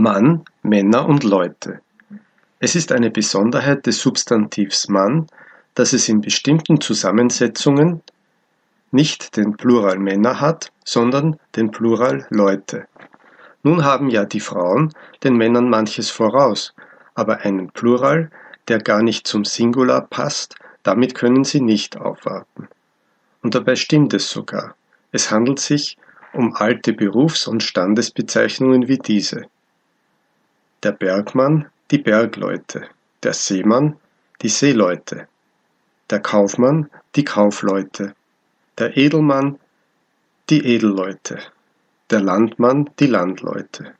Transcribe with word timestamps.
Mann, 0.00 0.44
Männer 0.62 1.06
und 1.06 1.24
Leute. 1.24 1.80
Es 2.58 2.74
ist 2.74 2.90
eine 2.90 3.10
Besonderheit 3.10 3.86
des 3.86 4.00
Substantivs 4.00 4.88
Mann, 4.88 5.26
dass 5.74 5.92
es 5.92 6.08
in 6.08 6.22
bestimmten 6.22 6.80
Zusammensetzungen 6.80 8.00
nicht 8.92 9.36
den 9.36 9.58
Plural 9.58 9.98
Männer 9.98 10.40
hat, 10.40 10.72
sondern 10.84 11.38
den 11.54 11.70
Plural 11.70 12.26
Leute. 12.30 12.86
Nun 13.62 13.84
haben 13.84 14.08
ja 14.08 14.24
die 14.24 14.40
Frauen 14.40 14.94
den 15.22 15.36
Männern 15.36 15.68
manches 15.68 16.08
voraus, 16.08 16.74
aber 17.14 17.40
einen 17.40 17.70
Plural, 17.70 18.30
der 18.68 18.78
gar 18.78 19.02
nicht 19.02 19.26
zum 19.26 19.44
Singular 19.44 20.06
passt, 20.06 20.54
damit 20.82 21.14
können 21.14 21.44
sie 21.44 21.60
nicht 21.60 21.98
aufwarten. 21.98 22.68
Und 23.42 23.54
dabei 23.54 23.76
stimmt 23.76 24.14
es 24.14 24.30
sogar. 24.30 24.74
Es 25.12 25.30
handelt 25.30 25.60
sich 25.60 25.98
um 26.32 26.54
alte 26.54 26.94
Berufs- 26.94 27.46
und 27.46 27.62
Standesbezeichnungen 27.62 28.88
wie 28.88 28.98
diese 28.98 29.46
der 30.82 30.92
Bergmann 30.92 31.66
die 31.90 31.98
Bergleute, 31.98 32.88
der 33.22 33.34
Seemann 33.34 33.96
die 34.42 34.48
Seeleute, 34.48 35.28
der 36.08 36.20
Kaufmann 36.20 36.90
die 37.16 37.24
Kaufleute, 37.24 38.14
der 38.78 38.96
Edelmann 38.96 39.58
die 40.48 40.64
Edelleute, 40.64 41.38
der 42.10 42.20
Landmann 42.20 42.88
die 42.98 43.06
Landleute. 43.06 43.92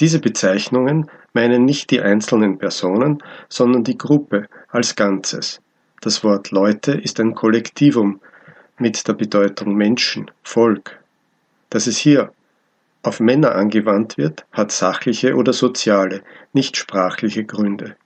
Diese 0.00 0.18
Bezeichnungen 0.18 1.10
meinen 1.34 1.64
nicht 1.64 1.90
die 1.90 2.00
einzelnen 2.00 2.58
Personen, 2.58 3.22
sondern 3.48 3.84
die 3.84 3.98
Gruppe 3.98 4.48
als 4.68 4.96
Ganzes. 4.96 5.60
Das 6.00 6.24
Wort 6.24 6.50
Leute 6.50 6.92
ist 6.92 7.20
ein 7.20 7.34
Kollektivum 7.34 8.20
mit 8.78 9.06
der 9.06 9.12
Bedeutung 9.12 9.74
Menschen, 9.74 10.30
Volk. 10.42 10.98
Dass 11.70 11.86
es 11.86 11.98
hier 11.98 12.32
auf 13.08 13.20
Männer 13.20 13.54
angewandt 13.54 14.18
wird, 14.18 14.44
hat 14.52 14.70
sachliche 14.70 15.34
oder 15.34 15.54
soziale, 15.54 16.22
nicht 16.52 16.76
sprachliche 16.76 17.44
Gründe. 17.44 17.96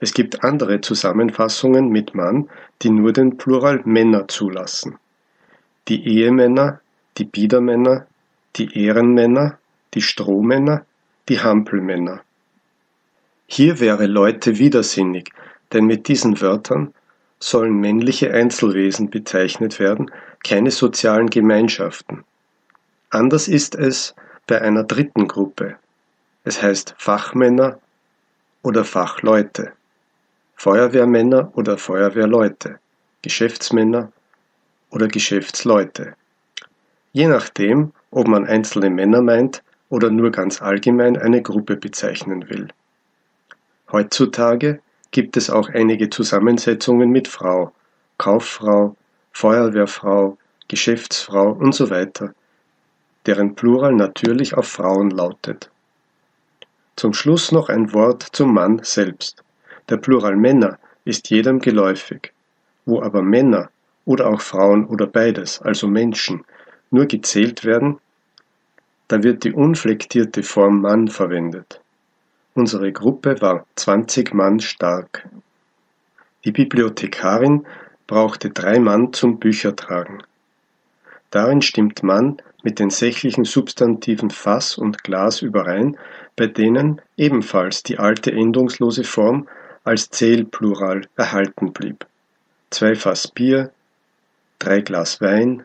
Es 0.00 0.12
gibt 0.12 0.42
andere 0.42 0.80
Zusammenfassungen 0.80 1.88
mit 1.88 2.16
Mann, 2.16 2.50
die 2.82 2.90
nur 2.90 3.12
den 3.12 3.36
Plural 3.36 3.80
Männer 3.84 4.26
zulassen. 4.26 4.98
Die 5.86 6.04
Ehemänner, 6.04 6.80
die 7.16 7.24
Biedermänner, 7.24 8.08
die 8.56 8.76
Ehrenmänner, 8.76 9.58
die 9.94 10.02
Strohmänner, 10.02 10.84
die 11.28 11.40
Hampelmänner. 11.40 12.20
Hier 13.46 13.78
wäre 13.78 14.06
Leute 14.06 14.58
widersinnig, 14.58 15.30
denn 15.72 15.86
mit 15.86 16.08
diesen 16.08 16.40
Wörtern 16.40 16.92
sollen 17.38 17.78
männliche 17.78 18.32
Einzelwesen 18.34 19.10
bezeichnet 19.10 19.78
werden, 19.78 20.10
keine 20.42 20.72
sozialen 20.72 21.30
Gemeinschaften. 21.30 22.24
Anders 23.14 23.46
ist 23.46 23.76
es 23.76 24.12
bei 24.48 24.60
einer 24.60 24.82
dritten 24.82 25.28
Gruppe. 25.28 25.76
Es 26.42 26.60
heißt 26.60 26.96
Fachmänner 26.98 27.78
oder 28.60 28.84
Fachleute, 28.84 29.70
Feuerwehrmänner 30.56 31.52
oder 31.54 31.78
Feuerwehrleute, 31.78 32.80
Geschäftsmänner 33.22 34.10
oder 34.90 35.06
Geschäftsleute. 35.06 36.16
Je 37.12 37.28
nachdem, 37.28 37.92
ob 38.10 38.26
man 38.26 38.46
einzelne 38.46 38.90
Männer 38.90 39.22
meint 39.22 39.62
oder 39.90 40.10
nur 40.10 40.32
ganz 40.32 40.60
allgemein 40.60 41.16
eine 41.16 41.40
Gruppe 41.40 41.76
bezeichnen 41.76 42.50
will. 42.50 42.66
Heutzutage 43.92 44.80
gibt 45.12 45.36
es 45.36 45.50
auch 45.50 45.68
einige 45.68 46.10
Zusammensetzungen 46.10 47.10
mit 47.10 47.28
Frau, 47.28 47.72
Kauffrau, 48.18 48.96
Feuerwehrfrau, 49.30 50.36
Geschäftsfrau 50.66 51.52
und 51.52 51.76
so 51.76 51.90
weiter, 51.90 52.34
deren 53.26 53.54
Plural 53.54 53.94
natürlich 53.94 54.54
auf 54.54 54.68
Frauen 54.68 55.10
lautet. 55.10 55.70
Zum 56.96 57.12
Schluss 57.12 57.52
noch 57.52 57.68
ein 57.68 57.92
Wort 57.92 58.22
zum 58.22 58.54
Mann 58.54 58.80
selbst. 58.82 59.42
Der 59.88 59.96
Plural 59.96 60.36
Männer 60.36 60.78
ist 61.04 61.30
jedem 61.30 61.58
geläufig. 61.58 62.32
Wo 62.86 63.02
aber 63.02 63.22
Männer 63.22 63.70
oder 64.04 64.28
auch 64.28 64.40
Frauen 64.40 64.86
oder 64.86 65.06
beides, 65.06 65.60
also 65.60 65.86
Menschen, 65.86 66.44
nur 66.90 67.06
gezählt 67.06 67.64
werden, 67.64 67.98
da 69.08 69.22
wird 69.22 69.44
die 69.44 69.52
unflektierte 69.52 70.42
Form 70.42 70.80
Mann 70.80 71.08
verwendet. 71.08 71.80
Unsere 72.54 72.92
Gruppe 72.92 73.40
war 73.40 73.66
20 73.74 74.32
Mann 74.32 74.60
stark. 74.60 75.28
Die 76.44 76.52
Bibliothekarin 76.52 77.66
brauchte 78.06 78.50
drei 78.50 78.78
Mann 78.78 79.12
zum 79.12 79.38
Büchertragen. 79.38 80.22
Darin 81.30 81.62
stimmt 81.62 82.02
Mann 82.02 82.40
mit 82.64 82.78
den 82.80 82.90
sächlichen 82.90 83.44
Substantiven 83.44 84.30
Fass 84.30 84.76
und 84.76 85.04
Glas 85.04 85.42
überein, 85.42 85.96
bei 86.34 86.46
denen 86.46 87.00
ebenfalls 87.16 87.82
die 87.82 87.98
alte 87.98 88.32
endungslose 88.32 89.04
Form 89.04 89.48
als 89.84 90.10
Zählplural 90.10 91.06
erhalten 91.14 91.72
blieb. 91.72 92.06
Zwei 92.70 92.96
Fass 92.96 93.28
Bier, 93.28 93.70
drei 94.58 94.80
Glas 94.80 95.20
Wein, 95.20 95.64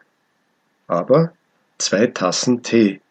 aber 0.87 1.31
zwei 1.77 2.07
Tassen 2.07 2.61
Tee 2.61 3.01